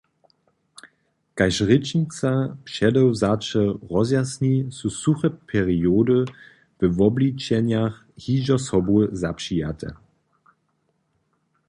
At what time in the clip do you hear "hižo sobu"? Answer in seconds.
8.23-8.95